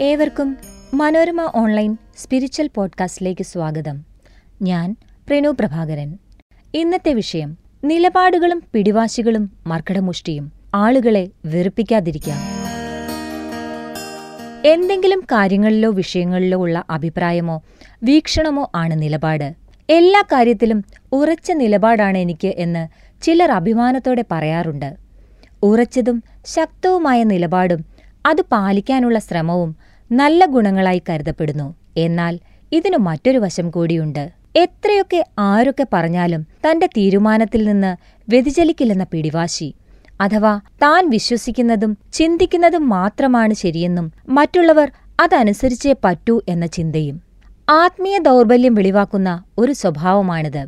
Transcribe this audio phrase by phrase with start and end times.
[0.00, 0.56] ഏവർക്കും
[0.94, 4.04] Manorama online spiritual പോഡ്കാസ്റ്റിലേക്ക് സ്വാഗതം.
[4.62, 4.96] ഞാൻ
[5.28, 6.18] പ്രണു പ്രഭാകരൻ.
[6.74, 12.38] ഇന്നത്തെ വിഷയം നിലപാടുകളും പിടിവാശികളും മർക്കടമുഷ്ടിയും ആളുകളെ വെറുപ്പിക്കാതിരിക്കാം
[14.64, 17.62] എന്തെങ്കിലും കാര്യങ്ങളിലോ വിഷയങ്ങളിലോ ഉള്ള അഭിപ്രായമോ
[18.02, 19.54] വീക്ഷണമോ ആണ് നിലപാട്.
[19.90, 22.88] എല്ലാ കാര്യത്തിലും ഉറച്ച നിലപാടാണ് എനിക്ക് എന്ന്
[23.22, 24.96] ചിലർ അഭിമാനത്തോടെ പറയാറുണ്ട്.
[25.62, 31.74] ഉറച്ചതും ശക്തവുമായ നിലപാടും അത് പാലിക്കാനുള്ള ശ്രമവും നല്ല ഗുണങ്ങളായി കരുതപ്പെടുന്നു.
[31.96, 32.38] എന്നാൽ
[32.72, 34.30] ഇതിനു മറ്റൊരു വശം കൂടിയുണ്ട്.
[34.56, 37.96] എത്രയൊക്കെ ആരൊക്കെ പറഞ്ഞാലും തന്റെ തീരുമാനത്തിൽ നിന്ന്
[38.28, 39.74] വ്യതിചലിക്കില്ലെന്ന പിടിവാശി.
[40.20, 47.22] അഥവാ താൻ വിശ്വസിക്കുന്നതും ചിന്തിക്കുന്നതും മാത്രമാണ് ശരിയെന്നും മറ്റുള്ളവർ അതനുസരിച്ചേ പറ്റൂ എന്ന ചിന്തയും
[47.68, 50.66] ആത്മീയ ദൗർബല്യം വെളിവാക്കുന്ന ഒരു സ്വഭാവമാണിത്.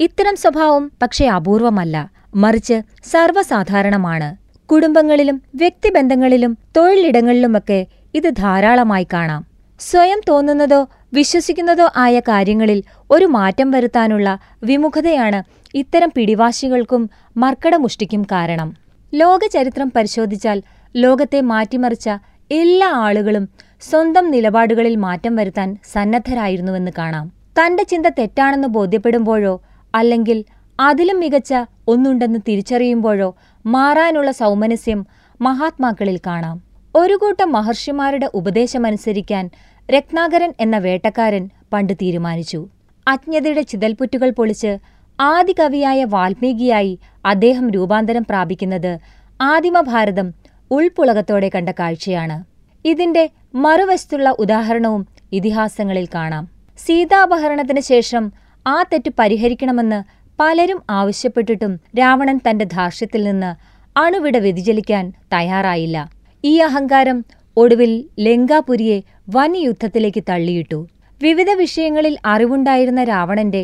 [0.00, 2.10] ഇത്തരം സ്വഭാവം പക്ഷേ അപൂർവമല്ല.
[2.34, 4.36] മറിച്ച് സർവസാധാരണമാണ്.
[4.68, 9.46] കുടുംബങ്ങളിലും വ്യക്തിബന്ധങ്ങളിലും തൊഴിലിടങ്ങളിലുമൊക്കെ ഇത് ധാരാളമായി കാണാം.
[9.80, 15.42] സ്വയം തോന്നുന്നതോ വിശ്വസിക്കുന്നതോ ആയ കാര്യങ്ങളിൽ ഒരു മാറ്റം വരുത്താനുള്ള വിമുഖതയാണ്
[15.74, 18.76] ഇത്തരം പിടിവാശികൾക്കും മർക്കടമുഷ്ടിക്കും കാരണം.
[19.14, 20.62] ലോകചരിത്രം പരിശോധിച്ചാൽ
[20.96, 22.10] ലോകത്തെ മാറ്റിമറിച്ച
[22.50, 23.48] എല്ലാ ആളുകളും
[23.80, 27.28] സ്വന്തം നിലപാടുകളിൽ മാറ്റം വരുത്താൻ സന്നദ്ധരായിരുന്നുവെന്ന് കാണാം.
[27.28, 29.62] തന്റെ ചിന്ത തെറ്റാണെന്ന് ബോധ്യപ്പെടുമ്പോഴോ
[29.94, 30.44] അല്ലെങ്കിൽ
[30.80, 31.54] അതിലും മികച്ച
[31.88, 35.06] ഒന്നുണ്ടെന്ന് തിരിച്ചറിയുമ്പോഴോ മാറാനുള്ള സൗമനസ്യം
[35.40, 36.71] മഹാത്മാക്കളിൽ കാണാം.
[36.94, 39.50] ഒരു കൂട്ടം മഹർഷിമാരുടെ ഉപദേശമനുസരിക്കാൻ
[39.90, 42.68] രത്നാകരൻ എന്ന വേട്ടക്കാരൻ പണ്ട് തീരുമാനിച്ചു.
[43.08, 44.78] അജ്ഞതയുടെ ചിതൽപുറ്റുകൾ പൊളിച്ച്
[45.20, 48.98] ആദികവിയായ വാൽമീകിയായി അദ്ദേഹം രൂപാന്തരം പ്രാപിക്കുന്നത്
[49.40, 50.34] ആദിമഭാരതം
[50.70, 52.44] ഉൾപ്പുളകത്തോടെ കണ്ട കാഴ്ചയാണ്.
[52.88, 56.48] ഇതിന്റെ മറുവശത്തുള്ള ഉദാഹരണവും ഇതിഹാസങ്ങളിൽ കാണാം.
[56.78, 58.32] സീതാപഹരണത്തിന് ശേഷം
[58.66, 60.02] ആ തെറ്റ് പരിഹരിക്കണമെന്ന്
[60.40, 63.54] പലരും ആവശ്യപ്പെട്ടിട്ടും രാവണൻ തന്റെ ധാർഷ്ട്യത്തിൽ നിന്ന്
[63.98, 66.21] അണുവിട വ്യതിചലിക്കാൻ തയ്യാറായില്ല.
[66.44, 67.18] ഈ അഹങ്കാരം
[67.56, 68.96] ഒടുവിൽ ലങ്കാപുരിയെ
[69.34, 70.78] വൻ യുദ്ധത്തിലേക്ക് തള്ളിയിട്ടു.
[71.20, 73.62] വിവിധ വിഷയങ്ങളിൽ അറിവുണ്ടായിരുന്ന രാവണന്റെ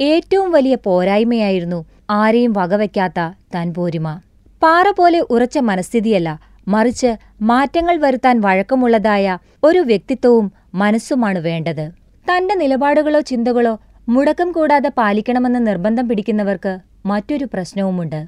[0.00, 1.78] ഏറ്റവും വലിയ പോരായ്മയായിരുന്നു
[2.10, 3.20] ആരെയും വകവയ്ക്കാത്ത
[3.76, 4.06] പോരിമ.
[4.62, 6.28] പാറ പോലെ ഉറച്ച മനസ്ഥിതിയല്ല
[6.68, 7.10] മറിച്ച്
[7.50, 9.26] മാറ്റങ്ങൾ വരുത്താൻ വഴക്കമുള്ളതായ
[9.64, 11.84] ഒരു വ്യക്തിത്വവും മനസ്സുമാണ് വേണ്ടത്.
[12.26, 13.74] തന്റെ നിലപാടുകളോ ചിന്തകളോ
[14.08, 16.72] മുടക്കം കൂടാതെ പാലിക്കണമെന്ന് നിർബന്ധം പിടിക്കുന്നവർക്ക്
[17.06, 18.20] മറ്റൊരു പ്രശ്നവുമുണ്ട്.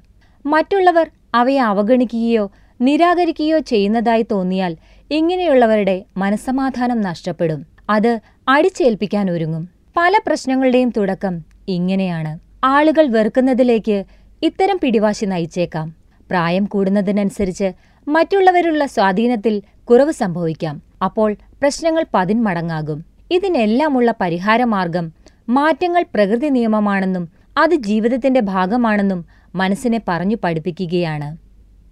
[0.44, 2.44] മറ്റുള്ളവർ അവയെ അവഗണിക്കുകയോ
[2.80, 4.76] നിരാകരിക്കുകയോ ചെയ്യുന്നതായി തോന്നിയാൽ
[5.10, 7.66] ഇങ്ങനെയുള്ളവരുടെ മനസ്സമാധാനം നഷ്ടപ്പെടും.
[7.90, 9.68] അത് അടിച്ചേൽപ്പിക്കാൻ ഒരുങ്ങും.
[9.96, 12.38] പല പ്രശ്നങ്ങളുടെയും തുടക്കം ഇങ്ങനെയാണ്.
[12.64, 14.04] ആളുകൾ വെറുക്കുന്നതിലേക്ക്
[14.42, 15.94] ഇത്തരം പിടിവാശി നയിച്ചേക്കാം.
[16.30, 17.72] പ്രായം കൂടുന്നതിനനുസരിച്ച്
[18.08, 20.82] മറ്റുള്ളവരുള്ള സ്വാധീനത്തിൽ കുറവ് സംഭവിക്കാം.
[21.04, 23.04] അപ്പോൾ പ്രശ്നങ്ങൾ പതിന്മടങ്ങാകും.
[23.30, 25.12] ഇതിനെല്ലാമുള്ള പരിഹാരമാർഗം
[25.48, 27.28] മാറ്റങ്ങൾ പ്രകൃതി നിയമമാണെന്നും
[27.58, 29.24] അത് ജീവിതത്തിന്റെ ഭാഗമാണെന്നും
[29.54, 31.47] മനസ്സിനെ പറഞ്ഞു പഠിപ്പിക്കുകയാണ്.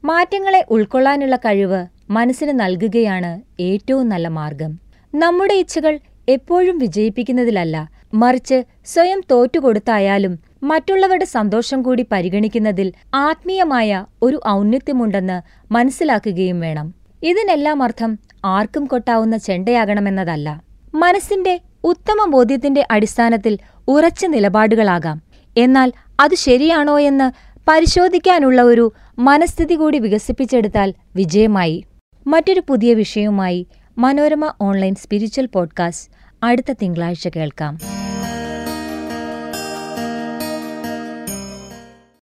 [0.09, 3.31] മാറ്റങ്ങളെ ഉൾക്കൊള്ളാനുള്ള കഴിവ് മനസ്സിന് നൽകുകയാണ്
[3.63, 4.73] ഏറ്റവും നല്ല മാർഗം.
[5.15, 7.77] നമ്മുടെ ഇച്ഛകൾ എപ്പോഴും വിജയിപ്പിക്കുന്നതിലല്ല
[8.15, 15.39] മറിച്ച് സ്വയം തോറ്റുകൊടുത്തായാലും മറ്റുള്ളവരുടെ സന്തോഷം കൂടി പരിഗണിക്കുന്നതിൽ ആത്മീയമായ ഒരു ഔന്നത്യമുണ്ടെന്ന്
[15.73, 16.95] മനസ്സിലാക്കുകയും വേണം.
[17.23, 20.49] ഇതിനെല്ലാം അർത്ഥം ആർക്കും കൊട്ടാവുന്ന ചെണ്ടയാകണമെന്നതല്ല.
[20.95, 23.59] മനസ്സിന്റെ ഉത്തമ ബോധ്യത്തിന്റെ അടിസ്ഥാനത്തിൽ
[23.89, 25.23] ഉറച്ച നിലപാടുകളാകാം.
[25.57, 27.27] എന്നാൽ അത് ശരിയാണോ എന്ന്
[27.69, 31.85] പരിശോധിക്കാനുള്ള ഒരു മനസ്ഥിതി കൂടി വികസിപ്പിച്ചെടുത്താൽ വിജയമായി.
[32.27, 33.67] മറ്റൊരു പുതിയ വിഷയവുമായി
[33.99, 36.13] മനോരമ ഓൺലൈൻ സ്പിരിച്വൽ പോഡ്കാസ്റ്റ്
[36.43, 37.96] അടുത്ത തിങ്കളാഴ്ച കേൾക്കാം.